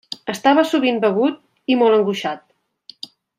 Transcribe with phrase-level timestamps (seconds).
[0.31, 1.37] Estava sovint begut
[1.75, 3.13] i molt angoixat.